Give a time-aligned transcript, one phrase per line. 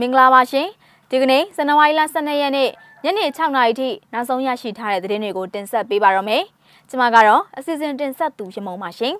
[0.00, 0.68] မင်္ဂလာပါရှင်
[1.10, 2.68] ဒီကနေ့ဇန်နဝါရီလ12ရက်နေ့
[3.04, 6.42] ညနေ6နာရီထိနောက်ဆုံးရရှိထားတဲ့သတင်းတွေကိုတင်ဆက်ပေးပါရမယ်
[6.88, 9.14] ကျွန်မကတော့အစီအစဉ်တင်ဆက်သူရမုံပါရှင်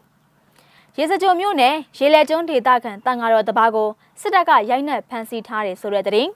[0.98, 3.88] ရေစကြိုမြို့နယ်ရေလက်ကျွန်းဒေသခံတန်ဃာတော်တပါးကို
[4.21, 6.30] စစ်တပ်ကရိုက်နှက်ဖမ်းဆီးထားတယ်ဆိုတဲ့သတင်း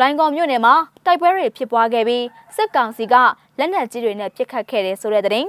[0.00, 0.74] လိုင်းကော်မြို့နယ်မှာ
[1.04, 2.24] တိုက်ပွဲတွေဖြစ်ပွားခဲ့ပြီး
[2.56, 3.14] စစ်ကောင်စီက
[3.58, 5.48] လက်နက်ကြီးတွေနဲ့ပစ်ခတ်ခဲ့တယ်ဆိုတဲ့သတင်း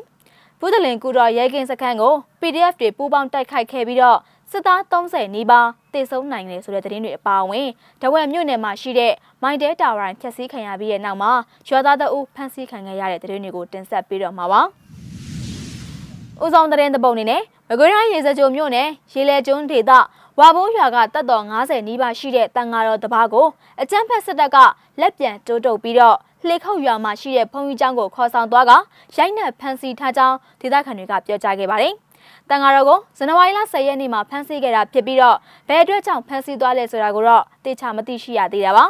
[0.60, 4.20] ဘုဒ္ဓလင်ကူတော်ရဲကင်းစခန်းကို PDF တွေပူးပေါင်းတိုက်ခိုက်ခဲ့ပြီးတော့
[4.52, 7.68] စစ်သား30နီးပါးတေဆုံးနိုင်တယ်ဆိုတဲ့သတင်းတွေအပါအဝင်
[8.02, 11.32] တဝက်မြို့နယ်မှာရှိတဲ့မိုင်းတဲတာဝိုင်ဖျက်ဆီးခံရပြီးတဲ့နောက်မှာ
[11.68, 14.62] ရွာသားတအုပ်ဖမ်းဆီးခံခဲ့ရတဲ့သတင်းတွေကိုတင်ဆက်ပေးတော့မှာပါ။
[16.44, 19.92] ဦးဆောင်သတင်းတပုတ်အနေနဲ့မကွေးတိုင်းရေစကြိုမြို့နယ်ရေလဲကျွန်းဒေသ
[20.40, 23.48] ဝါဘိုးရွာကတပ်တော်90နီးပါးရှိတဲ့တန်ဃာတော်တပါးကို
[23.82, 24.58] အကြမ်းဖက်စစ်တပ်က
[25.02, 28.72] လက်ပြန်တိုးတုပ်ပြီးတော့လှေခုတ်ရွာမှာရှိတဲ့ဘုံကြီးကျောင်းကိုခေါ်ဆောင်သွားက
[29.18, 31.96] ရိုက်နှက်ဖမ်းဆီးထားကြောင်းဒေသခံတွေကပြောကြားခဲ့ပါတယ်။
[32.50, 38.86] တန်ဃာတော်ကိုဇန်နဝါရီလ10ရက်နေ့မှာဖမ်းဆီးခဲ့တာဖြစ်ပြီးတော့ဘယ်အတွက်ကြောင့်ဖမ်းဆီးသွားလဲဆိုတာကိုတော့သိချာမသိရှိရသေးတာပါ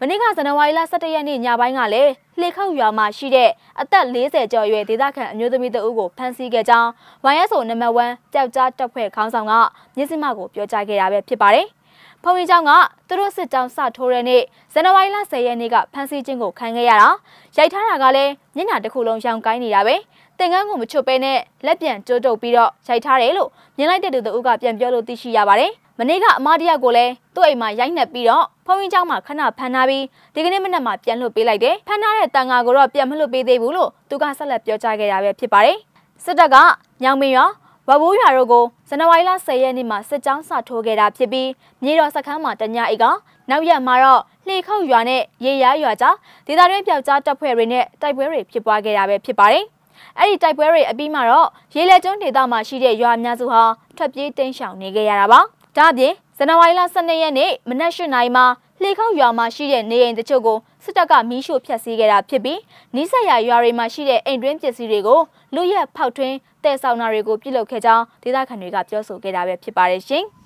[0.00, 6.88] မနေ့ကဇန်နဝါရီလ17ရက်နေ့ညပိုင်းကလည်းလှေခောက်ရွာမှာရှိတဲ့အသက်40ကျော်အရွယ်ဒေသခံအမျိုးသမီးတဦးကိုဖမ်းဆီးခဲ့ကြောင်း
[7.34, 9.52] YSO နံပါတ်1ပျောက်ကြားတပ်ဖွဲ့ခေါင်းဆောင်က
[9.96, 11.68] မျက်စိမှကိုပြောကြားခဲ့တာပဲဖြစ်ပါတယ်။
[12.22, 12.70] ဖုန်ကြီးကျောင်းက
[13.08, 17.08] သူတို့စစ်ကြောင်းစထိုးတဲ့နေ့ဇန်နဝါရီလ10ရက်နေ့ကဖမ်းဆီးခြင်းကိုခံခဲ့ရတာ
[17.56, 19.96] ရိုက်ထားတာကလည်းမျက်နှာတစ်ခုလုံးရောင်ကိုင်းနေတာပဲ
[20.39, 35.77] တင်ကန်းကိုမချွတ်ပဲနဲ့လက်ပြန်ကျိုးတုပ်ပြီးတော့ရိုက်ထားတယ်လို့မြင်လိုက်တဲ့သူတို့ကပြန်ပြောလို့သိရှိရပါတယ်မနေ့ကအမတရကိုလည်းသူ့အိမ်မှာရိုက်နှက်ပြီးတော့ဖုန်းကြီးเจ้าမှာခဏဖမ်းထားပြီးဒီကနေ့မနက်မှာပြန်လွှတ်ပေးလိုက်တယ်ဖမ်းထားတဲ့တန်ဃာကိုတော့ပြန်မလွှတ်ပေးသေးဘူးလို့သူကဆက်လက်ပြောကြားခဲ့တာပဲဖြစ်ပါတယ်
[36.23, 36.55] စစ်တပ်က
[37.03, 37.45] ညောင်မင်းရွာ
[37.89, 41.49] ဝဘိုးရွာတို့ကိုဇန်နဝါရီလ10ရက်နေ့မှာစစ်ကြောင်းစထိုးခဲ့တာဖြစ်ပြီး
[41.83, 43.05] မြေတော်စခန်းမှာတညအိတ်က
[43.49, 46.15] နောက်ရက်မှာတော့လှေခုတ်ရွာနဲ့ရေရရွာကြား
[46.47, 49.63] ဒေသတွင်းပျောက်ကြားတပ်ဖွဲ့တွေနဲ့တိုက်ပွဲတွေဖြစ်ပွားခဲ့တာပဲဖြစ်ပါတယ်။
[50.18, 53.62] အဲ့ဒီတိုက်ပွဲတွေအပြီးမှာတော့ရေလက်ကျွန်းဒေသမှာရှိတဲ့ရွာအများစုဟာ
[53.96, 55.40] ထွက်ပြေးတိမ်းရှောင်နေခဲ့ရတာပါ။
[55.76, 58.44] ဒါ့အပြင်ဇန်နဝါရီလ12ရက်နေ့မနက်၈နာရီမှာ
[58.82, 62.60] လှေခုတ်ရွာမှာရှိတဲ့နေအိမ်တချို့ကိုစစ်တပ်ကမီးရှို့ဖျက်ဆီးခဲ့တာဖြစ်ပြီး
[62.94, 65.20] နီးစပ်ရာရွာတွေမှာရှိတဲ့အိမ်တွင်းပစ္စည်းတွေကို
[65.54, 70.24] လူရက်ဖောက်ထွင်းတဲဆောင်နာတွေကိုပြုလုပ်ခဲ့ကြောင်းဒေသခံတွေကပြောဆိုခဲ့တာပဲဖြစ်ပါတယ်ရှင်။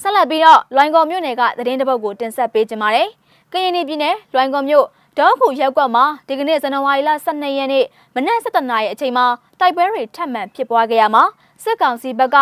[0.00, 3.08] ဆက်လက်ပြီးတော့လွိုင်ကော်မြို့နယ်ကသတင်းတပုတ်ကိုတင်ဆက်ပေးကြပါမယ်။
[3.52, 4.86] ကရင်ပြည်နယ်လွိုင်ကော်မြို့
[5.20, 7.84] ဒေါခုရက်ကွက်မှာဒီကနေ့ဇန်နဝါရီလ12ရက်နေ့
[8.14, 9.26] မနက်7:00နာရီအချိန်မှာ
[9.60, 11.22] တိုက်ပွဲတွေထပ်မံဖြစ်ပွားခဲ့ရမှာ
[11.62, 12.36] စစ်ကောင်စီဘက်က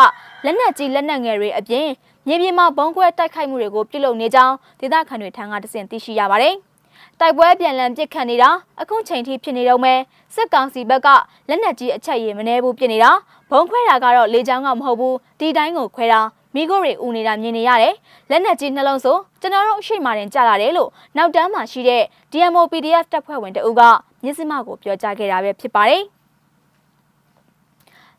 [0.44, 1.88] လက်နက်ကြီးလက်နက်ငယ်တွေအပြင်
[2.26, 6.54] မြေပြင်မှာဘုံခွဲတိုက်ခိုက်မှုတွေကိုပြုလုပ်နေကြောင်းဒေသခံတွေထံကတစင်သိရှိရပါတယ်။
[7.20, 9.94] တိုက်ပွဲပြန်လည်ပစ်ခတ်နေတာအခုချိန်ထိဖြစ်နေတော့မဲ
[10.34, 11.08] စစ်ကောင်စီဘက်က
[11.48, 13.10] လက်နက်ကြီးအချက်ရည်မနှဲဘူးဖြစ်နေတာ
[13.50, 16.20] ဘုံခွဲတာကတော့လေကြောင်းကမဟုတ်ဘူးဒီတိုင်းကိုခွဲတာ
[16.54, 17.94] မိခိုးတွေဦးနေတာမြင်နေရတယ်
[18.30, 23.82] လက်နက်ကြီးနှလုံးဆိုကျွန်တော်တို့အရှိမာတင်ကြလာတယ်လို့နောက်တန်းမှာရှိတဲ့ DMO PDF တပ်ဖွဲ့ဝင်တအုပ်က
[24.24, 26.02] မြစ်စမကိုပြောကြားခဲ့တာပဲဖြစ်ပါတယ်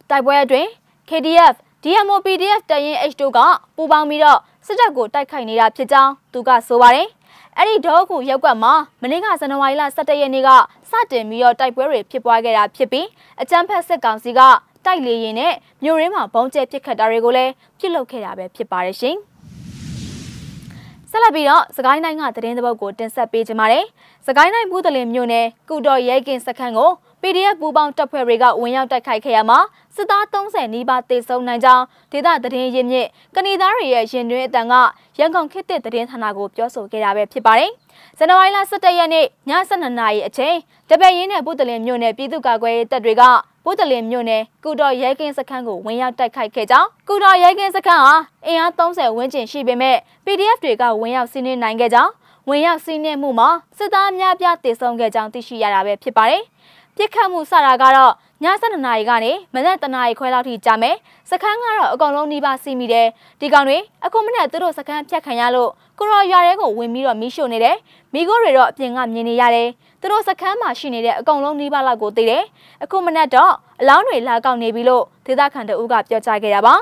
[0.10, 0.68] တိုက်ပွဲအတွင်း
[1.10, 3.40] KDF DMO PDF တရင် H2 က
[3.76, 7.08] ပူပေါင်းပြီးတော့စစ်တပ်ကိုတိုက်ခိုက်နေတာဖြစ်ကြောင်းသူကဆိုပါတယ်
[7.58, 10.50] အဲ့ဒီဒေါကူရက်ကွက်မှာမနေ့ကဇန်နဝါရီလ17ရက်နေ့က
[10.90, 13.08] စတင်ပြီးတော့တိုက်ပွဲတွေဖြစ်ပွားခဲ့တာဖြစ်ပြီး
[13.42, 14.42] အကြမ်းဖက်စစ်ကောင်စီက
[14.86, 15.54] တိုက်လေရင်နဲ့
[15.84, 19.16] မြို့ရင်းမှာဘုံကျဲပစ်ခတ်တာတွေကိုလည်းပြုလုပ်ခဲ့တာပဲဖြစ်ပါတယ်ရှင်။
[21.12, 23.86] ဆက်လက်ပြီးတော့စကိုင်းတိုင်းကသတင်းသဘောက်ကိုတင်ဆက်ပေးကြပါမယ်။
[24.28, 26.92] စကိုင်းတိုင်းဘူးတလင်မြို့နယ်ကုတော်ရဲကင်စခန်းကို
[27.26, 29.60] PDF ပူးပေါင်းတပ်ဖွဲ့တွေကဝင်ရောက်တိုက်ခိုက်ခဲ့ရမှာ
[29.96, 34.74] စစ်သား30နီးပါးတေဆုံးနိုင်ကြောင်းဒေသသတင်းရင်းမြစ်ကနေသားတွေရဲ့ရင်တွင်အတန်က
[35.20, 37.72] ရန်ကုန်ခေတ်သစ်သတင်းဌာနကိုပြောဆိုခဲ့တာပဲဖြစ်ပါတယ်။
[38.18, 40.56] ဇန်နဝါရီလ17ရက်နေ့ည7:00နာရီအချိန်
[40.90, 43.24] တပည့်ရင်းနဲ့ပုတလင်မြို့နယ်ပြည်သူ့ကာကွယ်ရေးတပ်တွေက
[43.66, 48.16] ပုတလင်မြို့နယ်ကုတော်ရဲကင်းစခန်းကိုဝင်ရောက်တိုက်ခိုက်ခဲ့ကြောင်းကုတော်ရဲကင်းစခန်းဟာ
[48.46, 52.12] အင်အား30ဝန်းကျင်ရှိပေမဲ့ PDF တွေကဝင်ရောက်စီးနင်းနိုင်ခဲ့ကြောင်း
[52.50, 56.44] ဝင်ရောက်စီးနင်းမှုမှာစစ်သားများပြားတေဆုံးခဲ့ကြောင်းသိရှိရတာပဲဖြစ်ပါတယ်။
[56.98, 58.14] ပြစ်ခတ်မှုစတာကတော့
[58.44, 60.96] ည7:00နာရီကနေမနက်7:00နာရီခွဲလောက်ထိကြာမယ်
[61.30, 63.08] စခန်းကတော့အကောင်လုံးနှီးပါစီးမိတယ်
[63.42, 67.78] ဒီကောင်တွေအခုမနေ့သူတို့စခန်းဖြတ်ခံရလို့ကိုရော်ရွာထဲကိုဝင်ပြီးတော့မီးရှို့နေတယ်
[68.14, 69.70] မိခိုးတွေတော့အပြင်ကမြင်နေရတယ်
[70.02, 72.44] သူတို့စခန်းမှာရှိနေတဲ့အကောင်လုံးနှီးပါလောက်ကိုသိတယ်
[72.84, 76.76] အခုမနေ့တော့အလောင်းတွေလာကောက်နေပြီလို့ဒေသခံတအုပ်ကပြောကြားခဲ့တာပါ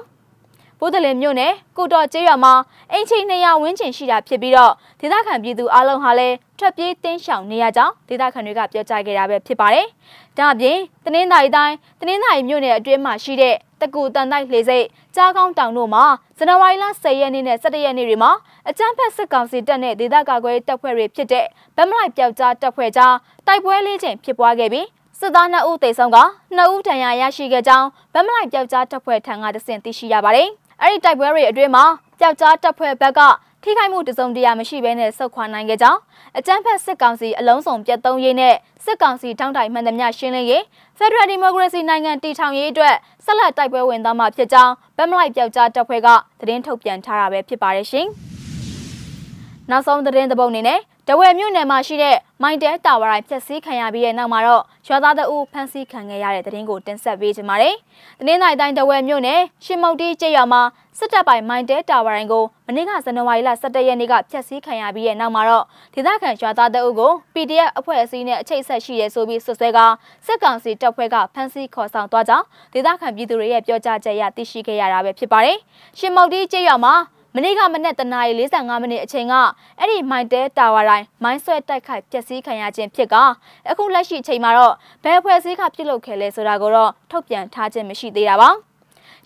[0.86, 2.54] ဘုဒ္ဓလင်မြို့နယ်ကုတော်ကျေးရွာမှာ
[2.92, 9.88] အင်ချီ200ဝန်းကျင်ရှိတာဖြစ်ပြီးတော့ဒေသခံပြည်သူအလုံးဟာလည်းထွက်ပြေးတင်းရှောင်နေရကြောင်းဒေသခံတွေကပြောကြားခဲ့တာပဲဖြစ်ပါတယ်။
[10.38, 14.86] ဒါ့အပြင်တနင်္သာရီတိုင်းတနင်္သာရီမြို့နယ်အတွင်းမှာရှိတဲ့တကူတန်တိုက်လေစိတ်
[15.16, 16.04] ကြားကောင်းတောင်တို့မှာ
[16.38, 18.32] ဇန်နဝါရီလ10ရက်နေ့နဲ့17ရက်နေ့တွေမှာ
[18.70, 21.46] အကြမ်းဖက်စစ်ကောင်စီတပ်နဲ့ဒေသကာကွယ်တပ်ဖွဲ့တွေဖြစ်တဲ့
[21.78, 23.16] ဗမလိုက်ပျောက်ကြားတပ်ဖွဲ့ကြား
[23.48, 24.88] တိုက်ပွဲလေးချိန်ဖြစ်ပွားခဲ့ပြီး
[25.20, 26.18] စစ်သား2ဦးသေဆုံးက
[26.58, 30.48] 2ဦးဒဏ်ရာရရှိခဲ့ကြောင်းဗမလိုက်ပျောက်ကြားတပ်ဖွဲ့ထံကတဆင့်သိရှိရပါတယ်။
[30.84, 31.86] အဲ့ဒီတိုက်ပွဲတွေအတွင်းမှာ
[32.20, 33.22] ပျောက်ကြားတပ်ဖွဲ့ဘက်က
[33.64, 36.00] ထိခိုက်မှုတစုံတရာမရှိဘဲနဲ့ဆုတ်ခွာနိုင်ခဲ့ကြောင်း
[36.38, 40.64] အကြမ်းဖက်စစ်ကောင်စီအလုံးစုံပြတ်သုံးရေးနဲ့စစ်ကောင်စီထောင်းတိုင်မှန်သမျှရှင်းလင်းရေး
[41.00, 42.96] Federal Democracy နိုင်ငံတည်ထောင်ရေးအတွက်
[43.26, 46.08] ဆက်လက်တိုက်ပွဲဝင်သွားမှာဖြစ်ကြောင်းဗက်မလိုက်ပျောက်ကြားတပ်ဖွဲ့က
[46.40, 48.08] သတင်းထုတ်ပြန်ထားတာပဲဖြစ်ပါတယ်ရှင်။
[49.70, 50.80] နောက်ဆုံးသတင်းသဘုံအနေနဲ့
[51.10, 57.76] တဝယ်မြို့နယ်မှာရှိတဲ့မိုင်းတဲတာဝါရိုင်ဖျက်ဆီးခံရပြီးတဲ့နောက်မှာတော့ရွာသားတအုပ်ဖမ်းဆီးခံခဲ့ရတဲ့သတင်းကိုတင်ဆက်ပေးချင်ပါတယ်။
[58.28, 60.62] တင်းနိုင်တိုင်းတဝယ်မြို့နယ်ရှင်မုတ်တီကျေးရွာမှာ
[60.98, 69.80] စစ်တပ်ပိုင်မိုင်းတဲတာဝါရိုင်ကိုမနေ့ကဇန်နဝါရီလ17ရက်နေ့ကဖျက်ဆီးခံရပြီးတဲ့နောက်မှာတော့ဒေသခံရွာသားတအုပ်ကို PDF အဖွဲ့အစည်းနဲ့အချိတ်ဆက်ရှိရဲဆိုပြီးဆွဆွဲက
[70.26, 75.58] စစ်ကောင်စီတပ်ဖွဲ့ကဖမ်းဆီးခေါ်ဆောင်သွားကြောင်းဒေသခံပြည်သူတွေရဲ့ပြောကြားချက်အရသိရှိခဲ့ရတာပဲဖြစ်ပါတယ်။
[76.00, 76.94] ရှင်မုတ်တီကျေးရွာမှာ
[77.36, 79.34] မနေ့ကမနေ့တနာရီ45မိနစ်အချိန်က
[79.80, 83.16] အဲ့ဒီမိုင်တဲတာဝါတိုင်းမိုင်းဆွဲတိုက်ခိုက်ပျက်စီးခံရခြင်းဖြစ်က
[83.70, 88.50] အခုလက်ရှိအချိန်မှာတော့ဘယ်ဖွဲ့စည်းကပြုတ်လုခဲ့လဲဆိုတာကိုတော့ထုတ်ပြန်ထားခြင်းမရှိသေးတာပါ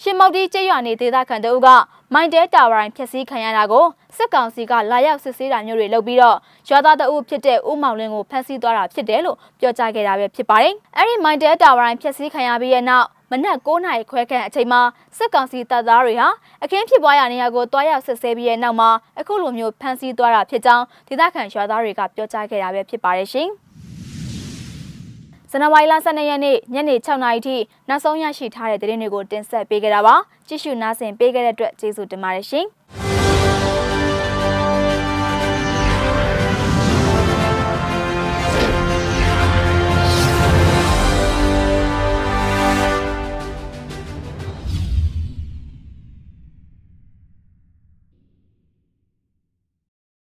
[0.01, 1.67] ရှင်မောက်တီကျေးရွာနေဒေသခံတို့က
[2.13, 3.85] မိုင်းတဲတာဝါတိုင်းဖျက်ဆီးခံရတာကို
[4.17, 6.37] စစ်ကောင်စီကလာရောက်စစ်ဆေးတာမျိုးတွေလုပ်ပြီးတော့
[6.69, 14.81] ရွာသားတအုပ်ဖြစ်တဲ့ဦးမောင်လင်းကိုဖမ်းဆီးသွားတာဖြစ်တယ်လို့ပြောကြားခဲ့တာပဲဖြစ်ပါတယ်။အဲ့ဒီမိုင်းတဲတာဝါတိုင်းဖျက်ဆီးခံရပြီးတဲ့နောက် မနက်9နာရီခွဲခန့်အချိန်မှာ
[15.17, 16.27] စစ်ကောင်စီတပ်သားတွေဟာ
[16.63, 18.89] အခင်းဖြစ်ပွားရာနေရာကိုတွားရောက်စစ်ဆေးပြီးတဲ့နောက်မှာ
[19.19, 23.49] အခုလိုမျိုးဖမ်းဆီးသွားတာဖြစ်ကြောင်းဒေသခံရွာသားတွေကပြောကြားခဲ့တာပဲဖြစ်ပါတယ်ရှင်။
[25.51, 27.55] ဇန်နဝါရီလ12ရက်နေ့ညနေ6နာရီထိ
[27.89, 30.15] နောက်ဆုံးရရှိထားတဲ့သတင်းတွေကိုတင်ဆက်ပေးကြတာပါ။
[30.47, 32.65] ကြည့်ရှုနားဆင်ပေးခဲ့တဲ့အတွက်ကျေးဇူးတင်ပါတယ်ရှင်။